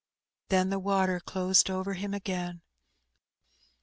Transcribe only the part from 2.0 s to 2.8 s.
again.